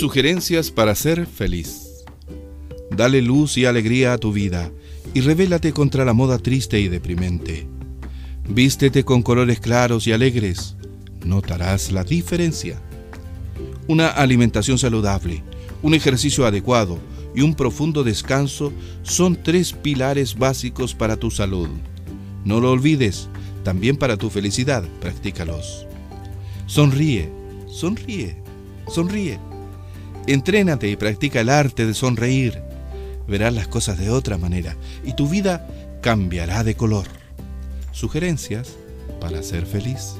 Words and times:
Sugerencias 0.00 0.70
para 0.70 0.94
ser 0.94 1.26
feliz. 1.26 2.06
Dale 2.90 3.20
luz 3.20 3.58
y 3.58 3.66
alegría 3.66 4.14
a 4.14 4.18
tu 4.18 4.32
vida 4.32 4.72
y 5.12 5.20
revélate 5.20 5.74
contra 5.74 6.06
la 6.06 6.14
moda 6.14 6.38
triste 6.38 6.80
y 6.80 6.88
deprimente. 6.88 7.66
Vístete 8.48 9.04
con 9.04 9.20
colores 9.20 9.60
claros 9.60 10.06
y 10.06 10.12
alegres. 10.12 10.74
Notarás 11.22 11.92
la 11.92 12.02
diferencia. 12.02 12.80
Una 13.88 14.08
alimentación 14.08 14.78
saludable, 14.78 15.42
un 15.82 15.92
ejercicio 15.92 16.46
adecuado 16.46 16.98
y 17.34 17.42
un 17.42 17.54
profundo 17.54 18.02
descanso 18.02 18.72
son 19.02 19.36
tres 19.42 19.74
pilares 19.74 20.34
básicos 20.34 20.94
para 20.94 21.18
tu 21.18 21.30
salud. 21.30 21.68
No 22.46 22.58
lo 22.58 22.70
olvides, 22.70 23.28
también 23.64 23.98
para 23.98 24.16
tu 24.16 24.30
felicidad, 24.30 24.82
practícalos. 24.98 25.86
Sonríe, 26.64 27.30
sonríe, 27.68 28.42
sonríe. 28.88 29.49
Entrénate 30.30 30.88
y 30.88 30.94
practica 30.94 31.40
el 31.40 31.48
arte 31.48 31.86
de 31.86 31.92
sonreír. 31.92 32.62
Verás 33.26 33.52
las 33.52 33.66
cosas 33.66 33.98
de 33.98 34.10
otra 34.10 34.38
manera 34.38 34.76
y 35.04 35.14
tu 35.14 35.28
vida 35.28 35.66
cambiará 36.02 36.62
de 36.62 36.76
color. 36.76 37.06
Sugerencias 37.90 38.76
para 39.20 39.42
ser 39.42 39.66
feliz. 39.66 40.14